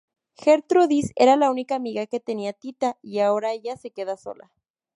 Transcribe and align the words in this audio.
Gertrudis 0.43 1.11
era 1.15 1.35
la 1.35 1.51
única 1.51 1.75
amiga 1.75 2.07
que 2.07 2.19
tenía 2.19 2.53
Tita 2.53 2.97
y 3.03 3.19
ahora 3.19 3.51
ella 3.51 3.77
se 3.77 3.91
quedó 3.91 4.17
sola. 4.17 4.51